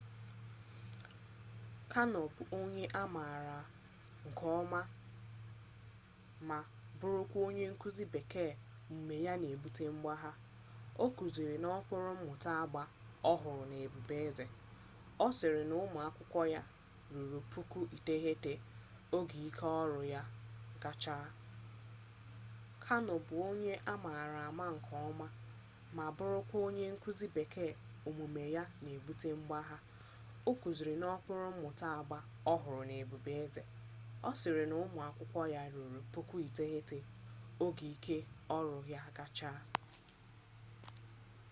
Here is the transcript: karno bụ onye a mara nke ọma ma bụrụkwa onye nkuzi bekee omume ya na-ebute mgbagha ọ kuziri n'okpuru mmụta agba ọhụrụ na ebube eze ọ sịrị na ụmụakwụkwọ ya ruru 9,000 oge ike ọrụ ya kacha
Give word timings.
karno 1.91 2.21
bụ 2.35 2.43
onye 2.61 2.85
a 3.01 3.03
mara 3.15 3.59
nke 4.27 4.45
ọma 4.59 4.81
ma 6.49 6.57
bụrụkwa 6.99 7.39
onye 7.47 7.65
nkuzi 7.73 8.03
bekee 8.13 8.51
omume 8.91 9.15
ya 9.25 9.33
na-ebute 9.41 9.83
mgbagha 9.93 10.31
ọ 11.03 11.05
kuziri 11.17 11.55
n'okpuru 11.61 12.09
mmụta 12.15 12.51
agba 12.63 12.83
ọhụrụ 13.31 13.63
na 13.71 13.75
ebube 13.85 14.15
eze 14.27 14.43
ọ 15.25 15.27
sịrị 15.37 15.63
na 15.69 15.75
ụmụakwụkwọ 15.83 16.41
ya 16.53 16.61
ruru 16.63 17.39
9,000 17.81 19.15
oge 19.15 19.37
ike 19.47 19.65
ọrụ 38.57 38.77
ya 38.91 39.01
kacha 39.17 39.51